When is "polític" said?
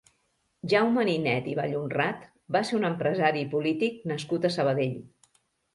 3.55-4.05